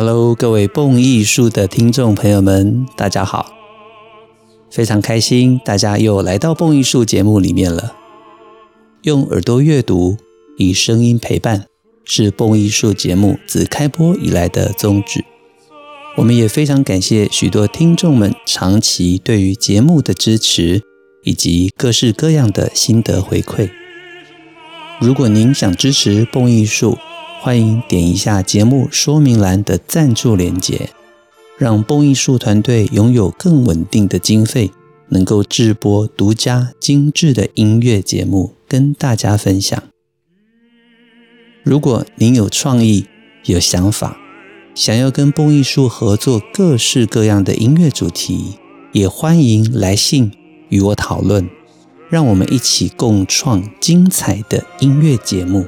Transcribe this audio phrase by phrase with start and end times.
[0.00, 3.52] Hello，各位蹦艺术的听众朋友们，大家好！
[4.70, 7.96] 非常开心，大家又来到蹦艺术节目里面了。
[9.02, 10.16] 用耳朵阅读，
[10.56, 11.66] 以声音陪伴，
[12.04, 15.24] 是蹦艺术节目自开播以来的宗旨。
[16.16, 20.80] 我们也非常感谢许多听众们长期对于节目的支持，
[21.24, 23.68] 以及各式各样的心得回馈。
[25.00, 26.96] 如果您想支持蹦艺术，
[27.48, 30.90] 欢迎点一下节目说明栏的赞助连结，
[31.56, 34.70] 让蹦艺术团队拥有更稳定的经费，
[35.08, 39.82] 能够制播独家精致的音乐节目跟大家分享。
[41.62, 43.06] 如果您有创意、
[43.46, 44.18] 有想法，
[44.74, 48.58] 想要跟蹦艺术合作各式各样的音乐主题，
[48.92, 50.30] 也欢迎来信
[50.68, 51.48] 与我讨论，
[52.10, 55.64] 让我们一起共创精彩的音乐节目。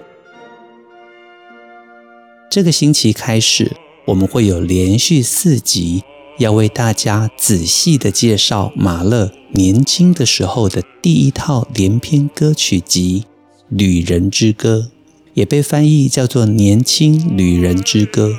[2.50, 6.02] 这个星期开始，我们会有连续四集，
[6.38, 13.22] 要为大家仔细的介绍马勒年轻的时候的第一套连篇歌曲集
[13.68, 14.88] 《旅人之歌》，
[15.34, 18.34] 也被翻译叫做《年轻旅人之歌》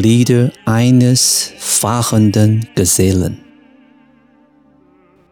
[0.00, 3.34] （Lieder Ines fahrenden Gesellen）。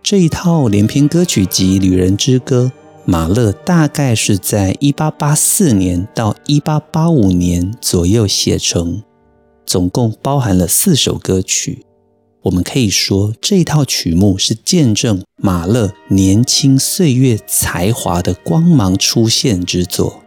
[0.03, 2.71] 这一套连篇歌曲集《旅人之歌》。
[3.07, 9.03] 马勒大概是在一八八四年到一八八五年左右写成，
[9.67, 11.85] 总共包含了四首歌曲。
[12.45, 20.23] 我们可以说，这套曲目是见证马勒年轻岁月才华的光芒出现之作。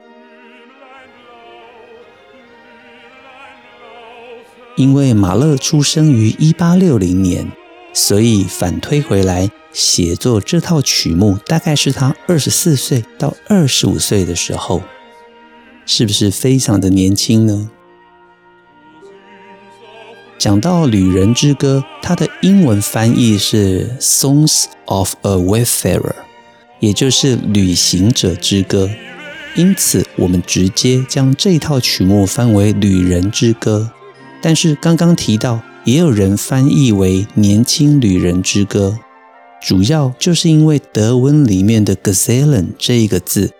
[4.76, 7.52] 因为马勒出生于一八六零年，
[7.94, 9.50] 所以反推回来。
[9.74, 14.82] 写作这套曲目大概是他二十四岁到二十五岁的时候，
[15.86, 17.70] 是不是非常的年轻呢？
[20.40, 26.00] 讲到《旅人之歌》，它的英文翻译是《Songs of a Wayfarer》，
[26.80, 28.90] 也就是旅行者之歌。
[29.56, 33.92] 因此，我们直接将这套曲目翻为《旅人之歌》。
[34.42, 39.00] 但是刚刚提到，也有人翻译为《年轻旅人之歌》。
[39.66, 43.52] 主要就是因为德文里面的 Gesellen 这一个字，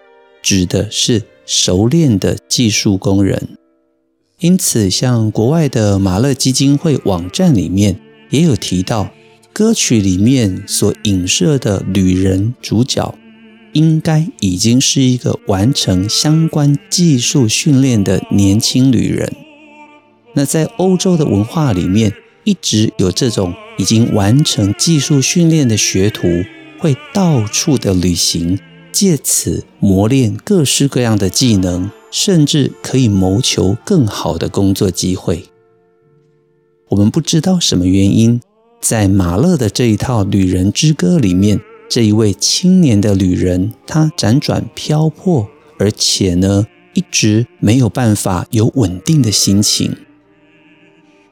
[0.44, 3.58] 指的是熟练的技术工人，
[4.42, 7.98] 因此像国外的马勒基金会网站里面
[8.30, 9.10] 也有提到，
[9.54, 13.18] 歌曲里面所影射的旅人主角，
[13.72, 19.34] 应该已经是一个完成相关技术训练的年轻旅人。
[20.38, 23.54] 那在欧洲的文化里面，一直有这种。
[23.80, 26.28] 已经完成技术训练的学徒
[26.80, 28.58] 会到处的旅行，
[28.92, 35.46] 借此磨练各式各样的技能，甚至可以谋求更好的工作机会。
[36.90, 38.42] 我们不知道什么原因，
[38.82, 45.48] 在马勒的这一套《旅人之歌》里面，这一位青年的旅人，他辗转漂泊，
[45.78, 46.66] 而且呢，
[46.96, 49.96] 一直没有办法有稳定的心情。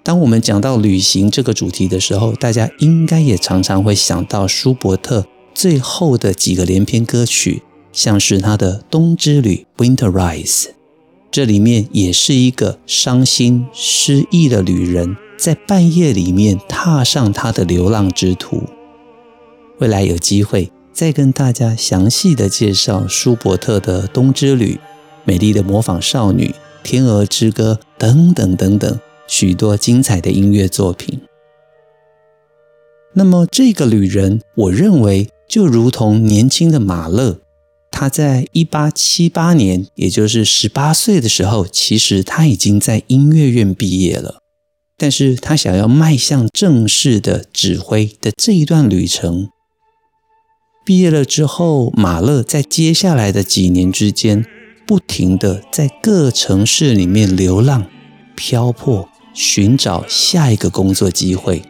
[0.06, 10.68] 当我们讲到旅行这个主题的时候，大家应该也常常会想到舒伯特最后的几个连篇歌曲，像是他的《冬之旅》（Winter Rise），
[11.32, 18.62] 这里面也是一个伤心失意的旅人，在半夜里面踏上他的流浪之途。
[19.80, 24.74] 未来有机会再跟大家详细的介绍舒伯特的《冬之旅》、
[25.24, 26.46] 《美丽的模仿少女》、
[26.84, 29.00] 《天鹅之歌》等等等等。
[29.28, 31.22] 许多精彩的音乐作品。
[33.14, 37.40] 那么，这个旅人，我认为就如同年轻的马勒，
[37.90, 44.40] 他在一八七八年，也就是十八岁的时候，其实他已经在音乐院毕业了。
[44.98, 49.50] 但是他想要迈向正式的指挥的这一段旅程，
[50.86, 54.46] 毕业了之后，马勒在接下来的几年之间，
[54.86, 57.86] 不停的在各城市里面流浪、
[58.36, 59.10] 漂泊。
[59.36, 61.62] 寻找下一个工作机会，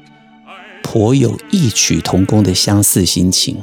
[0.84, 3.58] 颇有异曲同工的相似心情。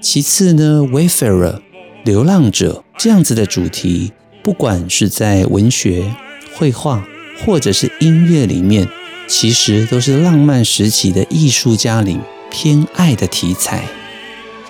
[0.00, 1.58] 其次呢，Wayfarer
[2.04, 4.12] 流浪者这样子的主题，
[4.44, 6.14] 不管是在文学、
[6.54, 7.04] 绘画
[7.44, 8.86] 或者是音乐里面，
[9.26, 12.16] 其实都是浪漫时期的艺术家里
[12.48, 13.88] 偏爱的题材。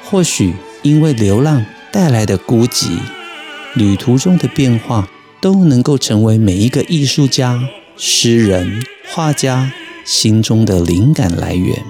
[0.02, 2.98] 或许因为流浪带来的孤寂，
[3.74, 5.06] 旅途中的变化，
[5.42, 7.62] 都能够成为每一个艺术家。
[8.04, 9.72] 诗人、画家
[10.04, 11.84] 心中的灵感来源。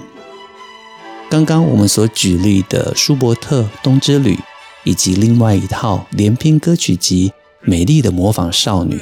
[1.27, 4.35] 刚刚我们所举例的舒伯特《冬之旅》，
[4.83, 7.29] 以及另外一套连篇歌曲集
[7.61, 8.95] 《美丽的模仿少女》，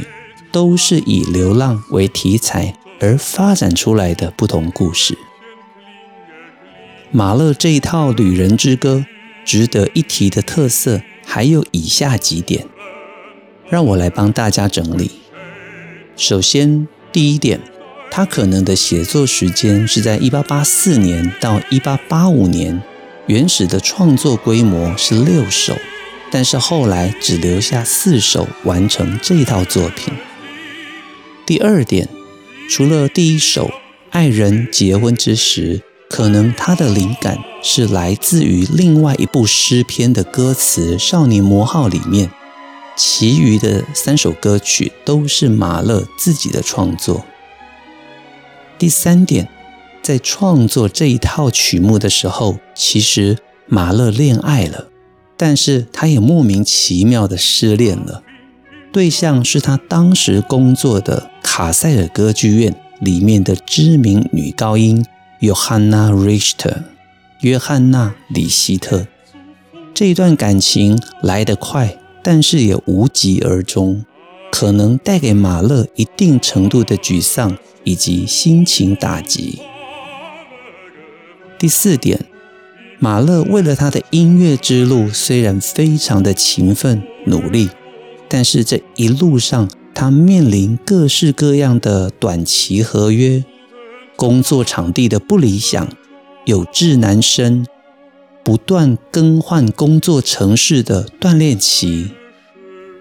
[0.53, 5.17] 都是以流浪为题材而发展出来的不同故事。
[7.11, 9.03] 马勒这一套《旅人之歌》
[9.45, 12.65] 值得一提的特色还有以下几点，
[13.67, 15.11] 让我来帮大家整理。
[16.15, 17.59] 首先，第一点，
[18.09, 22.81] 他可能的写作时间是在1884年到1885年，
[23.27, 25.75] 原始的创作规模是六首，
[26.31, 30.13] 但是后来只留下四首完成这套作品。
[31.45, 32.07] 第二点，
[32.69, 33.67] 除了第一首
[34.11, 35.77] 《爱人结婚之时》。
[36.13, 42.29] 可能他的灵感是来自于另外一部诗篇的歌词《少年魔号》里面，
[42.95, 47.25] 其余的三首歌曲都是马勒自己的创作。
[48.77, 49.47] 第三点，
[50.01, 54.87] 在创作这一套曲目的时候，其实马勒恋爱了，
[55.37, 58.23] 但是他也莫名其妙的失恋了，
[58.91, 65.05] 对象是他当时工作的卡塞尔歌剧院里面的知名女高音。
[65.39, 66.83] 约翰娜·里希特，
[67.39, 69.07] 约翰娜·里希特，
[69.91, 74.05] 这一段感情来得快，但是也无疾而终，
[74.51, 79.59] 可能带给马勒一定程度的沮丧以及心情打击。
[81.57, 82.25] 第四点，
[82.99, 87.69] 马勒为了他的音乐之路，虽然非常的勤奋努力，
[88.27, 93.43] 但是这一路上他面临各式各样的短期合约。
[94.15, 95.89] 工作场地的不理想，
[96.45, 97.65] 有志难伸，
[98.43, 102.11] 不断更换工作城市的锻炼期，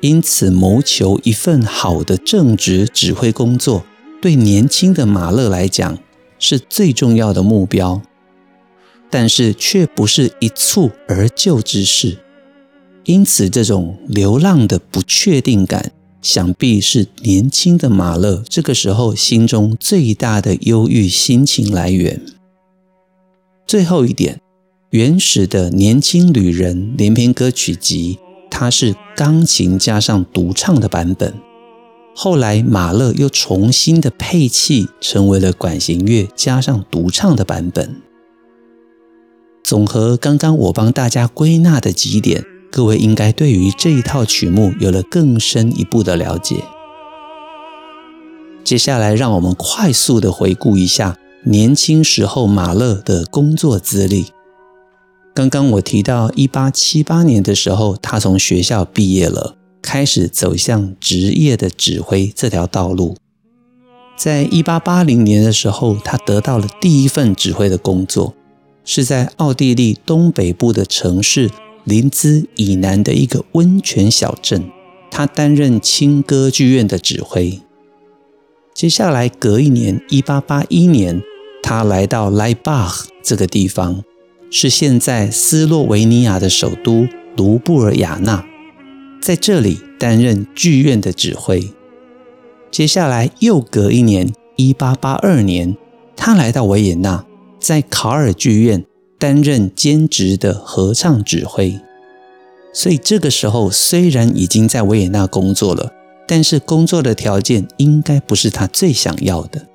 [0.01, 3.85] 因此谋求一份好的正职指挥工作，
[4.21, 5.99] 对年轻的马勒来讲
[6.39, 8.03] 是最重要的目标，
[9.09, 12.19] 但是却不是一蹴而就之事，
[13.05, 15.93] 因此这种流浪的不确定感。
[16.23, 22.21] 想必是年轻的马勒这个时候心中最大的忧郁心情来源。
[23.67, 24.39] 最后一点，
[24.91, 28.19] 原始的年轻旅人连篇歌曲集，
[28.51, 31.33] 它是钢琴加上独唱的版本。
[32.13, 38.03] 后来马勒又重新的配器，成为了管弦乐加上独唱的版本。
[39.63, 42.45] 总和刚刚我帮大家归纳的几点。
[42.73, 46.57] 各位应该对于这一套曲目有了更深一步的了解。
[48.65, 54.27] 接下来，让我们快速的回顾一下年轻时候马勒的工作资历。
[55.41, 63.17] 刚刚我提到，一八七八年的时候，他从学校毕业了，开始走向职业的指挥这条道路。
[64.19, 68.35] 在一八八零年的时候，他得到了第一份指挥的工作，
[68.85, 71.51] 是在奥地利东北部的城市。
[71.85, 74.71] 林兹以南的一个温泉小镇，
[75.11, 77.59] 他担任轻歌剧院的指挥。
[78.75, 81.23] 接下来隔一年，一八八一年，
[81.63, 84.05] 他来到莱巴赫这个地方，
[84.51, 87.07] 是现在斯洛维尼亚的首都
[87.37, 88.45] 卢布尔雅纳，
[89.23, 91.73] 在这里担任剧院的指挥。
[92.71, 95.77] 接下来又隔一年，一八八二年，
[96.17, 97.25] 他来到维也纳，
[97.59, 98.85] 在卡尔剧院。
[99.21, 101.79] 担任兼职的合唱指挥，
[102.73, 105.93] 所以这个时候虽然已经在维也纳工作了，
[106.27, 109.67] 但是工作的条件应该不是他最想要的。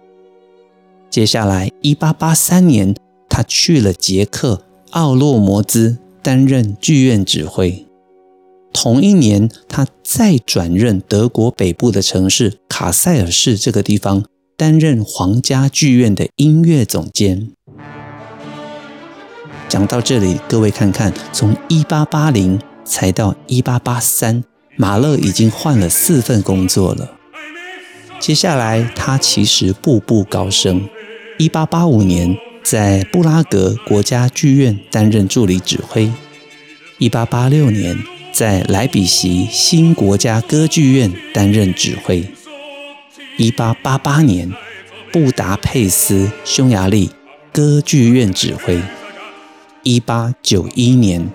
[1.11, 2.95] 接下来，一八八三年，
[3.35, 4.61] 他去了捷克
[4.91, 7.85] 奥洛摩兹担任剧院指挥。
[8.71, 14.23] 同一年，他再转任德国北部的城市卡塞尔市这个地方，
[14.55, 17.51] 担任皇家剧院的音乐总监。
[19.67, 24.45] 讲到这里，各位看看，从一八八零才到一八八三，
[24.77, 27.11] 马勒已经换了四份工作了。
[28.17, 30.87] 接下来，他其实步步高升。
[31.37, 36.10] 一八八五年，在布拉格国家剧院担任助理指挥；
[36.98, 37.95] 一八八六年，
[38.34, 42.24] 在莱比锡新国家歌剧院担任指挥；
[43.38, 44.51] 一八八八年，
[45.12, 47.12] 布达佩斯匈牙利
[47.53, 48.81] 歌剧院指挥。
[49.84, 51.29] 一八九一年，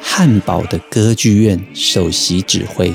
[0.00, 2.94] 汉堡的歌剧院首席指挥。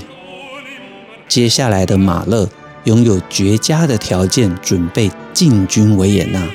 [1.27, 2.49] 接下来的马勒
[2.85, 6.47] 拥有绝佳的条件，准备进军维也纳。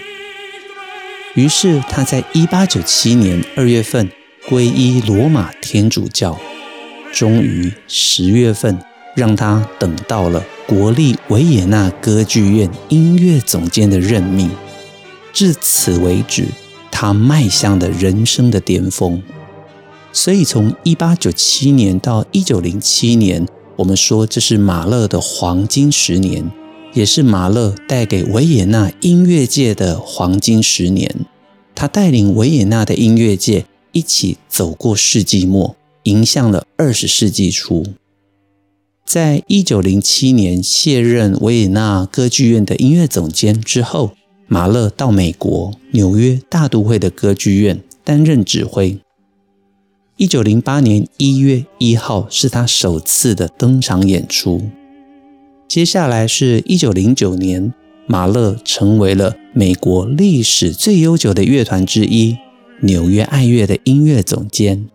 [1.37, 4.11] 于是他在一八九七年二月份
[4.49, 6.37] 皈依罗马天主教，
[7.13, 8.77] 终于十月份
[9.15, 14.51] 让他等到了国立维也纳歌剧院音乐总监的任命。
[15.33, 16.47] 至此为止。
[16.99, 19.23] 他迈向了人生的巅峰，
[20.15, 26.51] 所以从一八九七年到一九零七年，我们说这是马勒的黄金十年，
[26.97, 31.15] 也是马勒带给维也纳音乐界的黄金十年。
[31.75, 37.85] 他带领维也纳的音乐界一起走过世纪末，迎向了二十世纪初。
[39.05, 44.13] 在一九零七年卸任维也纳歌剧院的音乐总监之后，
[44.49, 48.99] 马勒到美国纽约大都会的歌剧院担任指挥。
[50.17, 54.63] 一九零八年一月一号是他首次的登场演出。
[55.69, 57.75] 接下来是一九零九年，
[58.07, 62.37] 马勒成为了美国历史最悠久的乐团之一——
[62.83, 64.89] 纽约爱乐的音乐总监，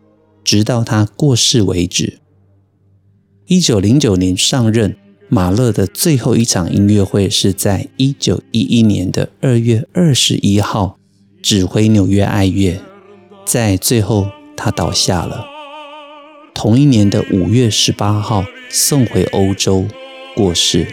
[0.44, 2.20] 直到他过世为止。
[3.48, 4.96] 一九零九年上任，
[5.30, 10.98] 马勒的最后一场音乐会是在一九一一年的二月二十一号，
[11.42, 12.80] 指挥纽约爱乐，
[13.46, 14.28] 在最后。
[14.64, 15.48] 他倒下了。
[16.54, 19.88] 同一年的五月十八号，送回欧洲
[20.36, 20.88] 过世。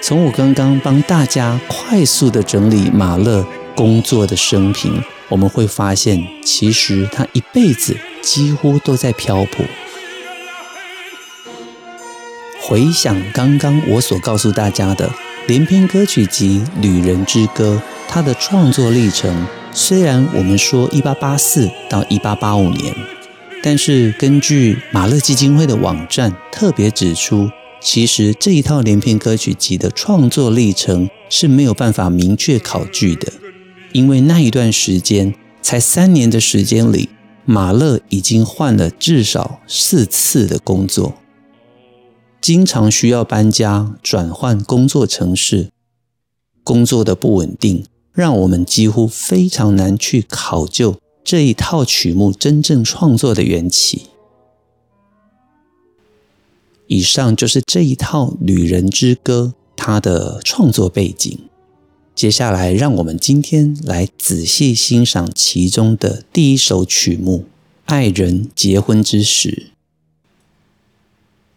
[0.00, 3.44] 从我刚刚帮大家快速的整理马勒
[3.74, 9.64] 工作的生平，我们会发现，其实他一辈子几乎都在漂泊。
[12.60, 15.10] 回想刚刚我所告诉大家的
[15.46, 19.46] 连篇歌曲集《旅人之歌》，他的创作历程。
[19.72, 22.94] 虽然我们说一八八四到一八八五年，
[23.68, 27.50] 但是根据马勒基金会的网站特别指出，
[27.82, 33.30] 其实这一套连篇歌曲集的创作历程是没有办法明确考据的，
[33.92, 37.10] 因为那一段时间才三年的时间里，
[37.44, 41.18] 马勒已经换了至少四次的工作，
[42.40, 45.68] 经常需要搬家、转换工作城市，
[46.64, 47.84] 工作的不稳定。
[48.14, 50.96] 让我们几乎非常难去考究
[51.30, 54.06] 这一套曲目真正创作的缘起。
[56.86, 61.38] 以上就是这一套《旅人之歌》它的创作背景。
[62.14, 67.40] 接下来，让我们今天来仔细欣赏其中的第一首曲目
[67.84, 69.50] 《爱人结婚之时》。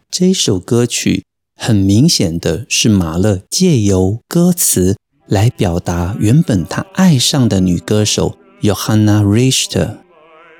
[0.09, 1.23] 这一首歌曲
[1.55, 4.97] 很明显的是马勒借由歌词。
[5.27, 9.97] 来表达原本他爱上的女歌手 Johanna Richter，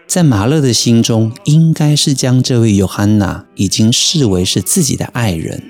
[0.08, 5.64] 在马勒的心中，应该是将这位 Johanna 已经视为是自己的爱人。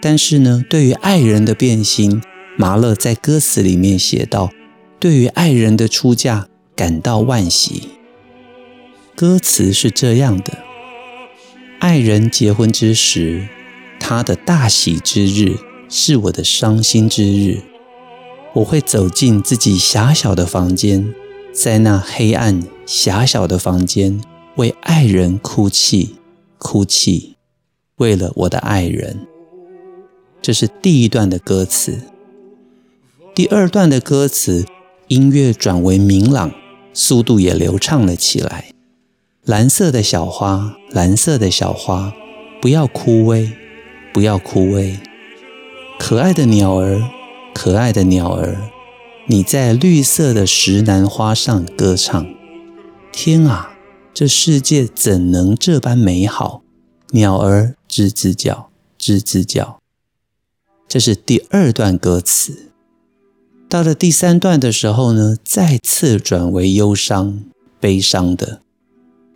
[0.00, 2.22] 但是呢，对于爱人的变心，
[2.56, 4.50] 马勒在歌词里面写道
[5.00, 6.46] ：“对于爱人的出嫁
[6.76, 7.88] 感到惋惜。”
[9.16, 10.58] 歌词是这样的
[11.80, 13.48] ：“爱人结婚之时，
[13.98, 15.56] 他的大喜之日
[15.88, 17.62] 是我的伤心之日。”
[18.54, 21.14] 我会走进自己狭小的房间，
[21.52, 24.20] 在那黑暗狭小的房间，
[24.56, 26.16] 为爱人哭泣，
[26.56, 27.36] 哭泣，
[27.96, 29.26] 为了我的爱人。
[30.40, 32.00] 这是第一段的歌词。
[33.34, 34.64] 第二段的歌词，
[35.08, 36.52] 音乐转为明朗，
[36.94, 38.70] 速度也流畅了起来。
[39.44, 42.14] 蓝色的小花，蓝色的小花，
[42.60, 43.52] 不要枯萎，
[44.14, 44.96] 不要枯萎。
[45.98, 47.02] 可爱的鸟儿。
[47.54, 48.56] 可爱的鸟儿，
[49.32, 52.26] 你在绿色的石楠花上歌唱。
[53.10, 53.72] 天啊，
[54.12, 56.62] 这世界怎能这般美好？
[57.12, 58.68] 鸟儿吱吱叫，
[59.00, 59.80] 吱吱叫。
[60.86, 62.72] 这是第二段歌词。
[63.70, 67.42] 到了第三段的时候呢，再次转为忧伤、
[67.80, 68.60] 悲伤的。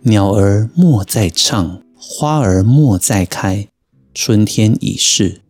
[0.03, 3.67] 鸟儿莫再唱，花儿莫再开，
[4.13, 5.41] 春天已逝。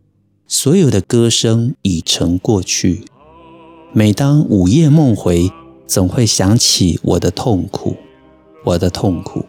[0.47, 3.03] 所有的歌声已成过去。
[3.97, 5.51] 每当午夜梦回，
[5.87, 7.97] 总会想起我的痛苦，
[8.63, 9.47] 我的痛苦。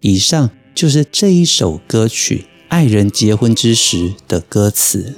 [0.00, 5.16] 以上就是这一首歌曲《爱人结婚之时》的歌词。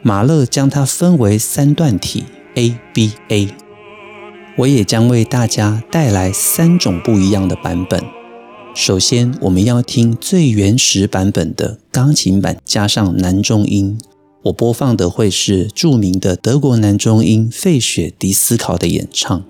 [0.00, 2.22] 马勒将它分为三段体
[2.54, 3.48] A B A。
[4.58, 8.00] 我也将为大家带来三种不一样的版本。
[8.76, 13.98] 首先，我们要听最原始版本的钢琴版，加上男中音。
[14.44, 19.44] 我播放的会是著名的德国男中音费雪迪斯考的演唱。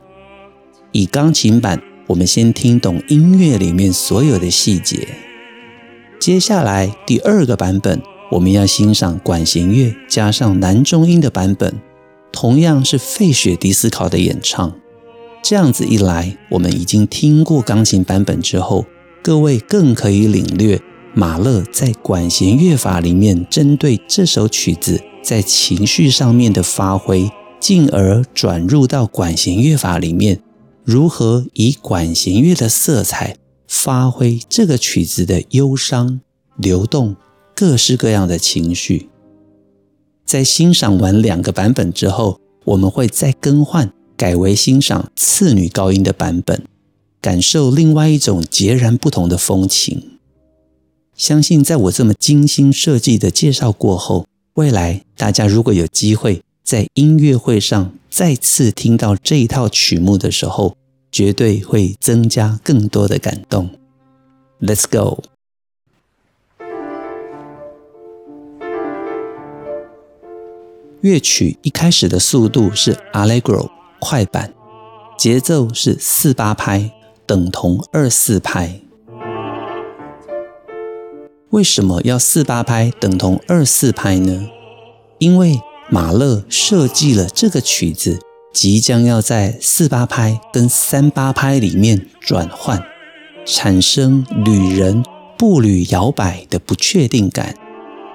[0.93, 5.09] 以钢琴版，我们先听懂音乐里面所有的细节。
[6.19, 11.75] 接下来第二个版本，我们要欣赏管弦乐加上男中音的版本，
[12.33, 14.75] 同样是费雪迪斯考的演唱。
[15.43, 18.87] 这样子一来，我们已经听过钢琴版本之后。
[19.21, 20.81] 各位更可以领略
[21.19, 30.41] 马勒在管弦乐法里面针对这首曲子在情绪上面的发挥，进而转入到管弦乐法里面，
[30.85, 36.21] 如何以管弦乐的色彩发挥这个曲子的忧伤、
[36.57, 37.17] 流动、
[37.53, 39.09] 各式各样的情绪。
[40.25, 46.63] 在欣赏完两个版本之后，我们会再更换，改为欣赏次女高音的版本，
[47.21, 50.18] 感受另外一种截然不同的风情。
[51.19, 60.77] 相信在我这么精心设计的介绍过后，未来大家如果有机会在音乐会上再次听到这一套曲目的时候，
[61.11, 63.69] 绝对会增加更多的感动。
[64.61, 65.25] Let's go！
[71.01, 74.55] 乐曲一开始的速度是 Allegro 快板，
[75.19, 76.93] 节奏是四八拍，
[77.27, 78.83] 等同二四拍。
[81.51, 84.49] 为什么要四八拍等同二四拍呢？
[85.19, 88.21] 因为马勒设计了这个曲子，
[88.53, 92.85] 即将要在四八拍跟三八拍里面转换，
[93.47, 95.03] 产生旅人
[95.39, 97.55] 步履摇摆的不确定感，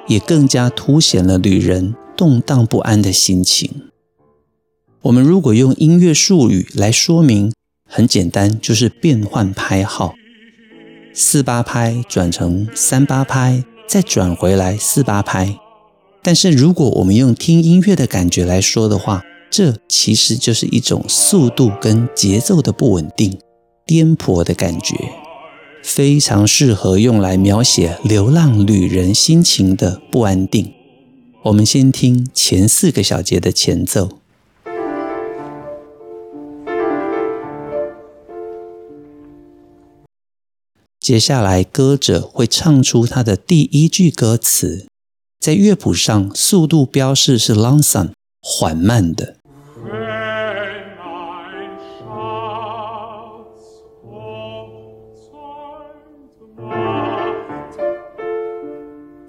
[0.07, 3.89] 也更加凸显了旅人动荡不安的心情。
[5.01, 7.51] 我们如果用音乐术语来说明，
[7.89, 10.13] 很简单，就是变换拍号。
[11.15, 15.59] 四八拍转成三八拍，再转回来四八拍。
[16.23, 23.37] 但是如果我们用听音乐的感觉来说的话，这其实就是一种速度跟节奏的不稳定、
[23.85, 24.95] 颠簸的感觉，
[25.83, 30.73] 非常适合用来描写流浪旅人心情的不安定。
[31.43, 34.22] 我们先听前四个小节的前奏。
[41.03, 44.87] 接下来，歌者会唱出他的第一句歌词，
[45.37, 49.35] 在乐谱上速度标示是 l o n g s o n 缓慢的。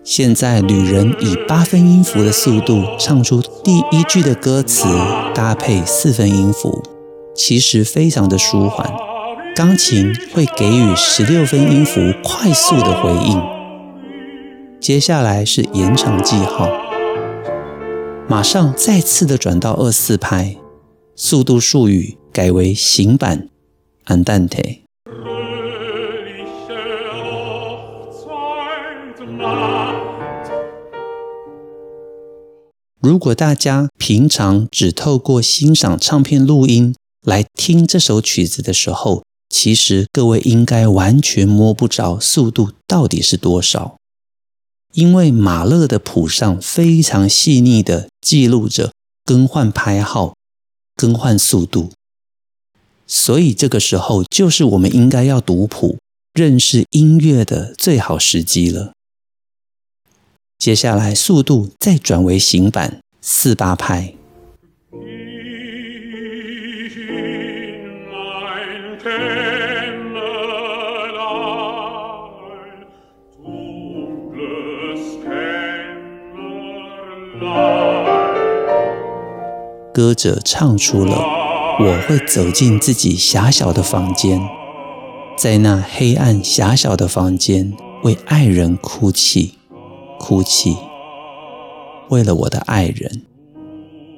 [0.05, 4.87] 现在，旅人以八分音符的速度唱出第一句的歌词，
[5.35, 6.81] 搭配四分音符，
[7.35, 9.13] 其实非常的舒缓。
[9.55, 13.40] 钢琴会给予十六分音符快速的回应。
[14.81, 16.69] 接下来是延长记号，
[18.29, 20.57] 马上再次的转到二四拍，
[21.14, 23.49] 速度术语改为行板
[24.07, 24.81] ，Andante。
[33.01, 39.23] 如果大家平常只透过欣赏唱片录音来听这首曲子的时候，
[39.57, 43.97] 其实各位应该完全摸不着速度到底是多少，
[44.95, 48.93] 因为马勒的谱上非常细腻地记录着
[49.25, 50.35] 更换拍号、
[50.97, 51.93] 更换速度，
[53.07, 55.99] 所以这个时候就是我们应该要读谱、
[56.33, 58.93] 认识音乐的最好时机了。
[60.59, 64.14] 接下来速度再转为行板四八拍。
[79.94, 81.24] 歌者唱出了
[81.78, 84.40] ：“我会走进自己狭小的房间，
[85.37, 89.54] 在那黑暗狭小的房间为爱人哭泣，
[90.18, 90.76] 哭泣，
[92.09, 93.22] 为了我的爱人。”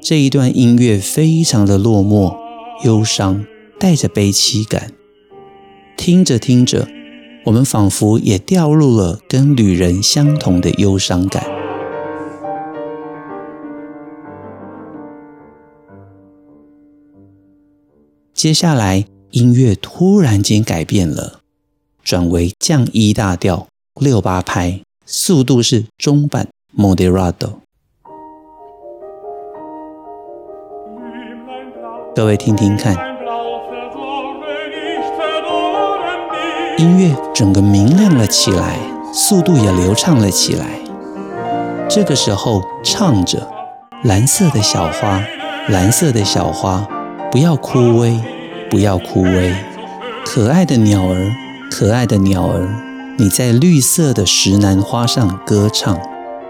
[0.01, 2.35] 这一段音乐非常的落寞、
[2.83, 3.45] 忧伤，
[3.79, 4.93] 带着悲凄感。
[5.95, 6.89] 听着听着，
[7.45, 11.56] 我们仿佛也掉入了跟旅人相同的忧伤感。
[18.37, 21.41] 接下来，音乐突然间改变了，
[22.05, 23.67] 转为降 E 大调
[23.99, 26.47] 六八拍，速度是中板
[26.77, 27.53] Moderato。
[32.15, 32.95] 各位听听看，
[36.77, 38.79] 音乐整个明亮了起来，
[39.15, 40.79] 速度也流畅了起来。
[41.89, 43.51] 这个时候，唱着
[44.05, 45.25] 蓝色的小花，
[45.71, 46.87] 蓝色的小花。
[47.37, 48.19] 不要枯萎，
[48.71, 49.55] 不要枯萎，
[50.25, 51.31] 可爱的鸟儿，
[51.71, 52.67] 可爱的鸟儿，
[53.19, 56.01] 你在绿色的石楠花上歌唱。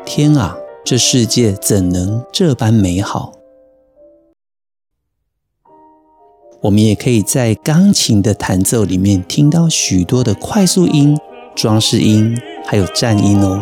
[0.05, 3.33] 天啊，这世界怎能这般美好？
[6.61, 11.18] 我们也可以在钢琴的弹奏里面听到许多的快速音、
[11.57, 13.61] 装饰音，还有颤音哦。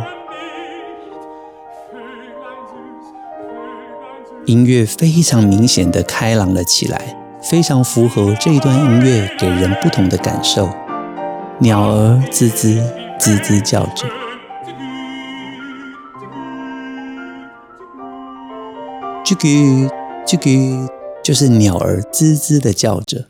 [4.47, 10.69] 音乐非常明显的开朗了起来，非常符合这一段音乐给人不同的感受。
[11.61, 12.83] 鸟儿吱吱
[13.19, 14.07] 吱吱叫着。
[19.25, 19.91] 这个
[20.27, 20.91] 这个
[21.23, 23.29] 就是鸟儿吱吱的叫着。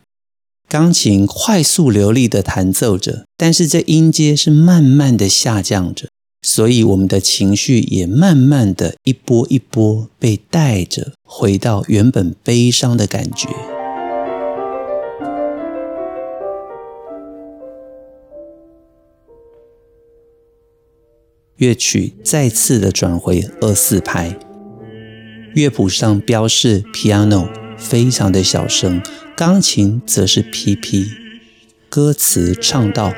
[0.69, 6.09] 钢琴快速流利的弹奏着，但是这音阶是慢慢的下降着，
[6.47, 13.49] 所以我们的情绪也慢慢的一波一波被带着回到原本悲伤的感觉。
[21.57, 24.39] 乐曲再次的转回二四拍，
[25.55, 29.01] 乐谱上标示 piano 非常的小声。
[29.35, 31.07] 钢琴则是 pp，
[31.89, 33.15] 歌词唱到：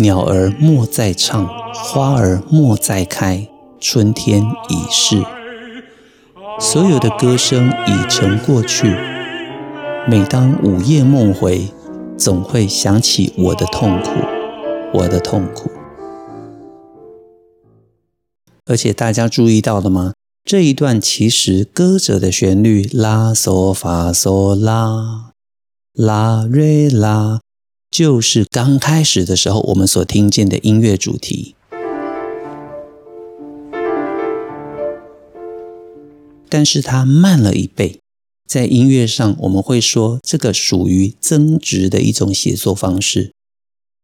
[0.00, 3.48] 鸟儿莫再唱，花儿莫再开，
[3.80, 5.24] 春天已逝。
[6.60, 8.96] 所有的歌声已成过去。
[10.06, 11.66] 每当午夜梦回，
[12.16, 14.10] 总会想起我的痛苦，
[14.94, 15.68] 我的痛苦。
[18.66, 20.12] 而且大家注意到了吗？
[20.44, 25.32] 这一段其实歌者的旋律拉嗦发嗦拉。
[25.92, 27.40] 拉瑞拉
[27.90, 31.54] 就是刚开始的时候我们所听见的音乐主题，
[36.48, 38.00] 但是它慢了一倍。
[38.46, 43.32] 在音乐上，我们会说这个属于增值的一种写作方式。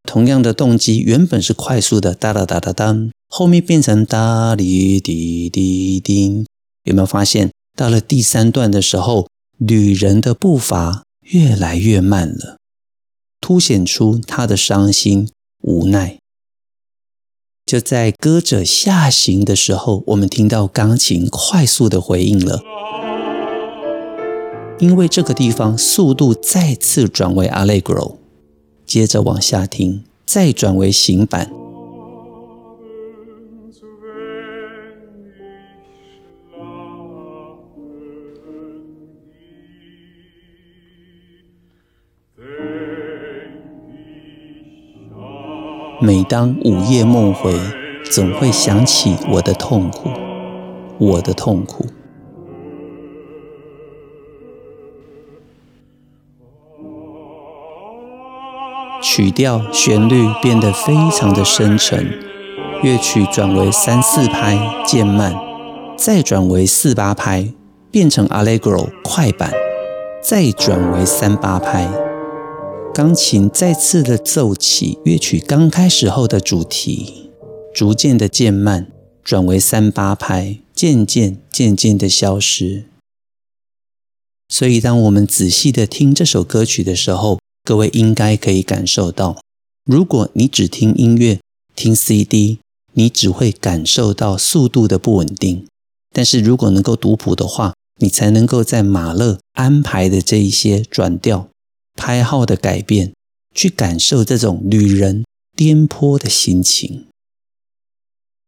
[0.02, 2.94] 同样的动机，原本是快速的哒哒哒哒哒，
[3.28, 6.44] 后面变成哒哩滴滴滴。
[6.82, 12.58] 有没有发现，到了第三段的时候，旅人的步伐越来越慢了，
[13.44, 15.28] 凸显出他的伤心
[15.60, 16.16] 无奈。
[17.66, 22.62] 就在歌者下行的时候，我们听到钢琴快速的回应了，
[24.78, 28.16] 因为这个地方速度再次转为 Allegro，
[28.86, 31.63] 接着往下听，再转为行板。
[46.00, 47.54] 每当午夜梦回，
[48.10, 50.10] 总会想起我的痛苦，
[50.98, 51.86] 我的痛苦。
[59.00, 62.06] 曲调、旋律变得非常的深沉，
[62.82, 65.34] 乐曲转为三四拍渐慢，
[65.96, 67.52] 再转为四八拍，
[67.90, 69.52] 变成 Allegro 快板，
[70.20, 71.88] 再转为三八拍。
[72.94, 77.28] 钢琴再次的奏起乐曲刚开始后的主题，
[77.74, 78.92] 逐渐的渐慢，
[79.24, 82.84] 转为三八拍，渐渐渐渐的消失。
[84.48, 89.42] 所以，当我们仔细的听这首歌曲的时候，各位应该可以感受到，
[89.84, 91.40] 如果你只听音乐、
[91.74, 92.60] 听 CD，
[92.92, 95.66] 你只会感受到速度的不稳定；
[96.12, 101.48] 但是如果能够读谱的话，你才能够在马勒安排的这一些转调。
[101.94, 103.12] 拍号的改变，
[103.54, 105.24] 去感受这种旅人
[105.56, 107.06] 颠簸的心情。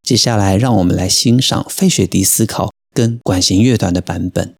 [0.02, 4.54] 接下来，让我们来欣赏费雪迪思考跟管弦乐团的版本，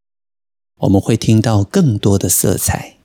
[0.81, 2.97] 我们会听到更多的色彩。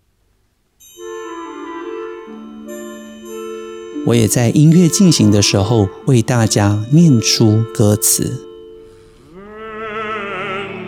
[4.08, 8.48] 我也在音乐进行的时候为大家念出歌词：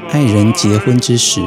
[0.09, 1.39] 爱人结婚之时。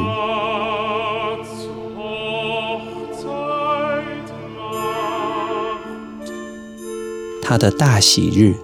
[7.49, 8.55] 他的大喜日，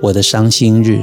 [0.00, 1.02] 我的伤心日，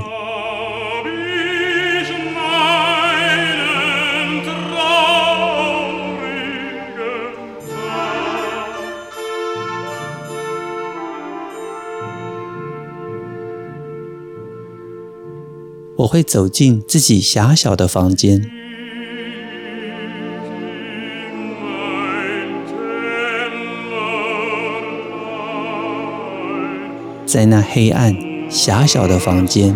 [16.08, 18.50] 会走进自己狭小的房间，
[27.26, 28.16] 在那黑暗
[28.50, 29.76] 狭小的房间，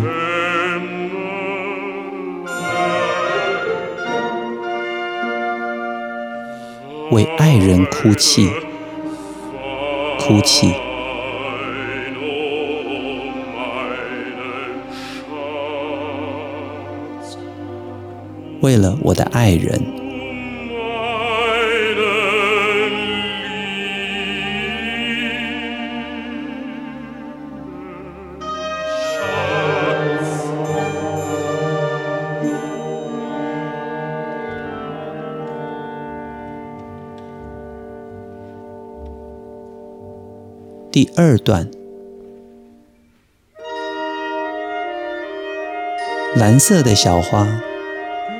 [7.10, 8.48] 为爱人哭泣，
[10.18, 10.72] 哭泣。
[18.62, 20.02] 为了我的爱人。
[40.92, 41.70] 第二段
[46.36, 47.48] 蓝色的小花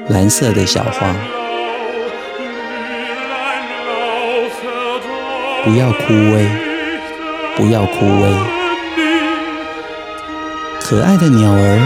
[0.09, 1.15] 蓝色的小花，
[5.65, 6.47] 不要枯萎，
[7.57, 8.31] 不要枯萎。
[10.81, 11.79] 可爱的鸟儿，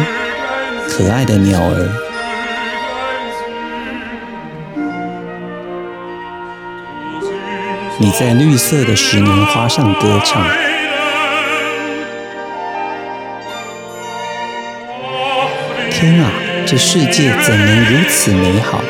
[0.89, 1.89] 可爱的鸟儿。
[7.99, 10.43] 你在绿色的石楠花上歌唱。
[15.91, 16.31] 天啊，
[16.69, 18.83] 这世界怎能如此美好？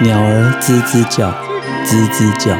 [0.00, 1.30] 鸟儿吱吱叫，
[1.86, 2.52] 吱吱叫。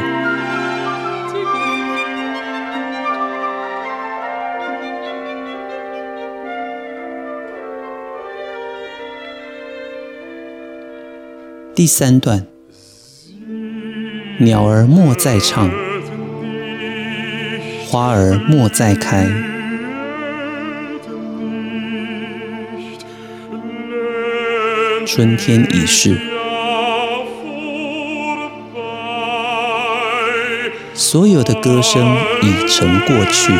[11.75, 12.47] 第三段。
[14.39, 15.69] 鸟儿莫再唱，
[17.89, 19.27] 花儿莫再开，
[25.15, 26.19] 春天已逝，
[30.93, 33.53] 所有的歌声已成过去。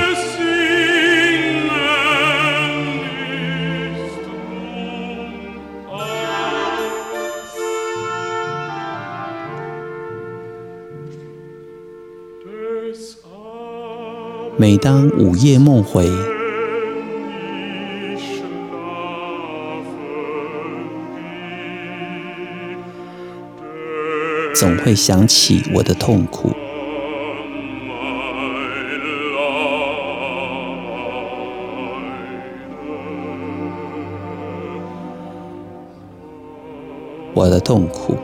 [14.58, 16.10] 每当午夜梦回，
[24.58, 26.56] 总会想起我的痛苦，
[37.34, 38.16] 我的痛苦。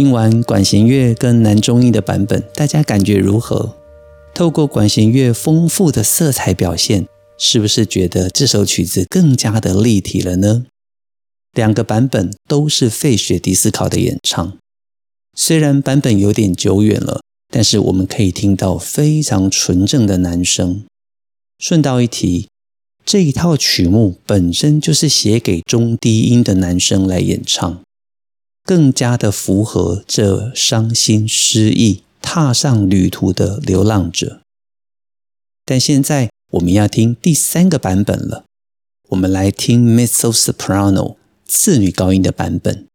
[0.00, 3.76] 听完管弦乐跟男中音的版本，大家感觉如何？
[4.32, 10.64] 透过管弦乐丰富的色彩表现，是不是觉得这首曲子更加的立体了呢？
[11.52, 14.56] 两个版本都是费雪迪斯考的演唱，
[15.36, 17.20] 虽然版本有点久远了，
[17.52, 20.84] 但是我们可以听到非常纯正的男声。
[21.58, 22.48] 顺道一提，
[23.04, 27.82] 这一套曲目本身就是写给中低音的男声来演唱。
[28.70, 34.42] 更加的符合这伤心失意、踏上旅途的流浪者。
[35.64, 38.44] 但现在我们要听第三个版本了，
[39.08, 42.86] 我们来听 mezzo soprano 次女高音的版本。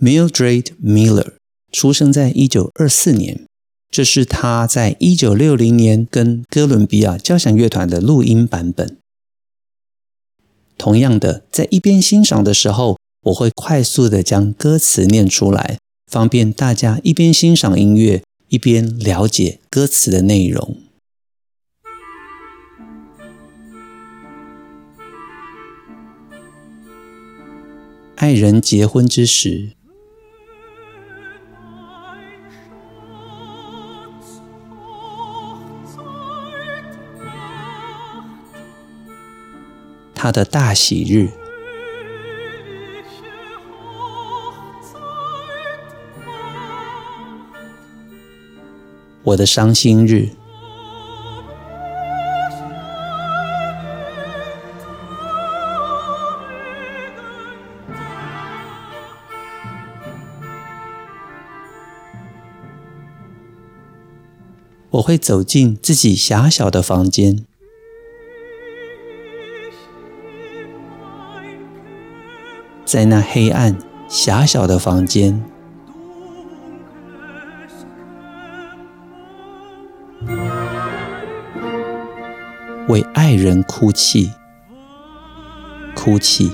[0.00, 1.32] Mildred Miller
[1.72, 3.46] 出生在一九二四年，
[3.90, 8.96] 这是她在一九六零年跟哥伦比亚交响乐团的录音版本。
[10.78, 12.96] 同样的，在一边欣赏的时候。
[13.26, 20.76] 我会快速地将歌词念出来，方便大家一边欣赏音乐，一边了解歌词的内容。
[28.14, 29.72] 爱人结婚之时，
[40.14, 41.45] 他的大喜日。
[49.26, 50.28] 我的伤心日，
[64.90, 67.44] 我会走进自己狭小的房间，
[72.84, 73.76] 在那黑暗
[74.08, 75.55] 狭小的房间。
[82.88, 84.30] 为爱人哭泣，
[85.96, 86.52] 哭泣，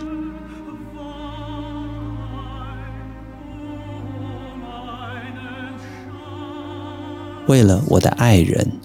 [7.47, 8.81] 为了我的爱人。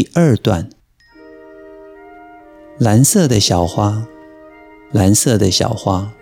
[0.00, 0.70] 第二段，
[2.78, 4.06] 蓝色的小花，
[4.92, 6.12] 蓝色的小花，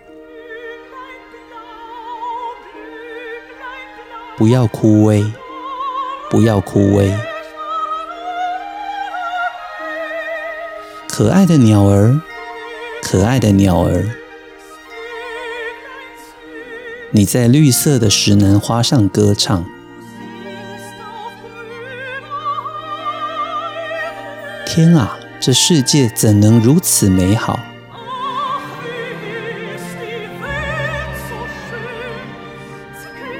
[4.35, 5.31] 不要枯萎，
[6.31, 7.15] 不要枯萎。
[11.07, 12.19] 可爱的鸟儿，
[13.03, 14.09] 可爱的鸟儿，
[17.11, 19.76] 你在绿色的石楠花上歌唱。
[24.77, 27.59] 天啊，这世界怎能如此美好？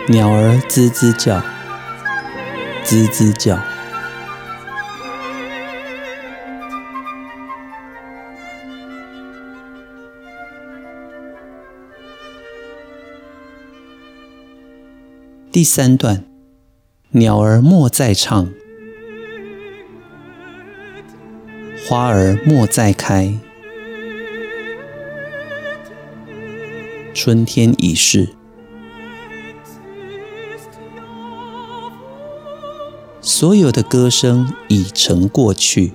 [0.07, 1.39] 鸟儿吱吱叫，
[2.83, 3.59] 吱吱叫。
[15.51, 16.23] 第三段，
[17.11, 18.51] 鸟儿莫再唱。
[21.89, 23.33] 花儿莫再开，
[27.13, 28.35] 春天已逝，
[33.21, 35.93] 所有的歌声已成过去。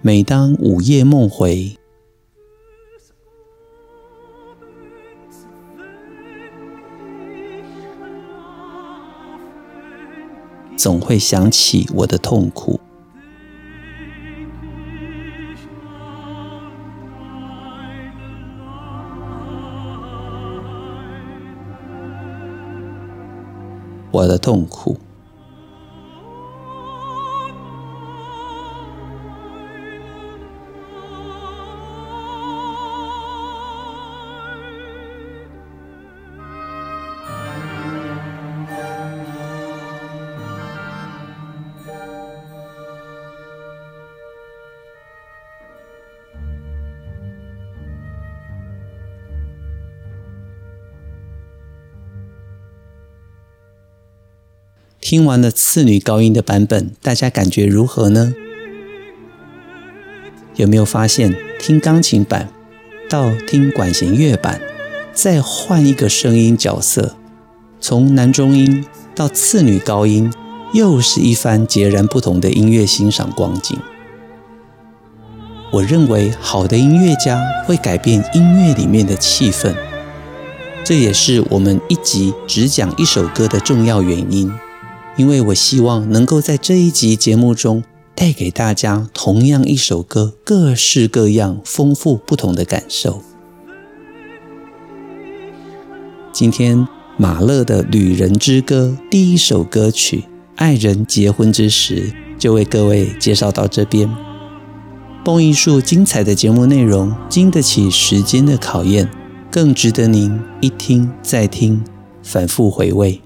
[0.00, 1.76] 每当午夜梦回，
[10.86, 12.78] 总会想起我的痛苦，
[24.12, 24.96] 我的痛苦。
[55.08, 58.34] 听完了次女高音的版本，大家感觉如何呢？
[60.56, 62.48] 有没有发现听钢琴版
[63.08, 64.60] 到听管弦乐版，
[65.14, 67.14] 再换一个声音角色，
[67.80, 70.28] 从男中音到次女高音，
[70.74, 73.78] 又是一番截然不同的音乐欣赏光景。
[75.70, 79.72] 我认为好的音乐家会改变音乐里面的气氛，
[80.82, 84.52] 这也是我们一集只讲一首歌的重要原因。
[85.16, 87.82] 因为我希望能够在这一集节目中
[88.14, 93.22] 带给大家同样一首歌，各式各样、丰富不同的感受。
[96.32, 100.18] 今天马勒的《旅人之歌》第一首歌曲
[100.56, 104.14] 《爱人结婚之时》就为各位介绍到这边。
[105.24, 109.10] 蹦艺术精彩的节目内容经得起时间的考验，
[109.50, 111.82] 更值得您一听再听，
[112.22, 113.22] 反复回味。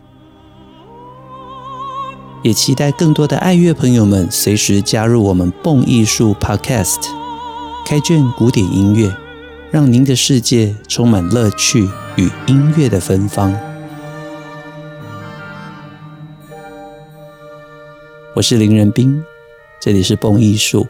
[2.42, 7.00] 也期待更多的爱乐朋友们随时加入我们蹦艺术 Podcast，
[7.85, 9.14] 开卷古典音乐，
[9.70, 13.55] 让您的世界充满乐趣与音乐的芬芳。
[18.35, 19.22] 我是林仁斌，
[19.79, 20.87] 这里是蹦艺术，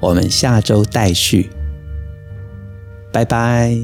[0.00, 1.48] 我们下周待续，
[3.12, 3.78] 拜拜。